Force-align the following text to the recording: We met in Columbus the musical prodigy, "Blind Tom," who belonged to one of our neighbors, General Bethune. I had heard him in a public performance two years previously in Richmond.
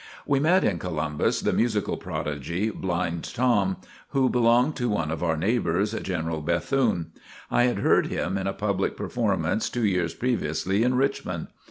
We 0.25 0.39
met 0.39 0.63
in 0.63 0.79
Columbus 0.79 1.41
the 1.41 1.53
musical 1.53 1.95
prodigy, 1.95 2.71
"Blind 2.71 3.31
Tom," 3.35 3.77
who 4.09 4.31
belonged 4.31 4.75
to 4.77 4.89
one 4.89 5.11
of 5.11 5.21
our 5.21 5.37
neighbors, 5.37 5.91
General 5.91 6.41
Bethune. 6.41 7.11
I 7.51 7.65
had 7.65 7.77
heard 7.77 8.07
him 8.07 8.35
in 8.35 8.47
a 8.47 8.53
public 8.53 8.97
performance 8.97 9.69
two 9.69 9.85
years 9.85 10.15
previously 10.15 10.81
in 10.81 10.95
Richmond. 10.95 11.49